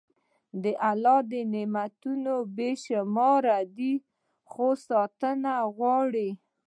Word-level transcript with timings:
د 0.63 0.65
الله 0.89 1.17
نعمتونه 1.53 2.31
بې 2.55 2.69
شمېره 2.83 3.59
دي، 3.77 3.93
خو 4.49 4.65
ساتنه 4.87 5.53
غواړي. 5.75 6.29